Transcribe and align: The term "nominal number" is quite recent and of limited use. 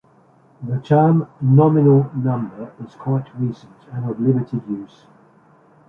The 0.63 0.79
term 0.79 1.27
"nominal 1.41 2.09
number" 2.15 2.73
is 2.83 2.95
quite 2.95 3.27
recent 3.39 3.85
and 3.91 4.09
of 4.09 4.19
limited 4.19 4.63
use. 4.67 5.05